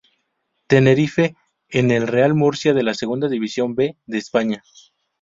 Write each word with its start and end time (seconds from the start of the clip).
Tenerife, 0.65 1.35
en 1.69 1.91
el 1.91 2.07
Real 2.07 2.33
Murcia 2.33 2.73
de 2.73 2.81
la 2.81 2.95
Segunda 2.95 3.29
División 3.29 3.75
B 3.75 3.97
de 4.07 4.17
España. 4.17 4.63